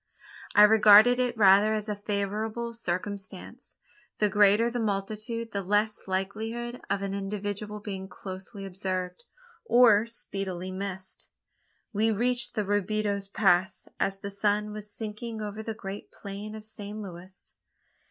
[0.55, 3.75] I regarded it rather as a favourable circumstance.
[4.17, 9.25] The greater the multitude, the less likelihood of an individual being closely observed,
[9.63, 11.29] or speedily missed.
[11.93, 17.03] We reached Robideau's Pass as the sun was sinking over the great plain of San
[17.03, 17.53] Luis.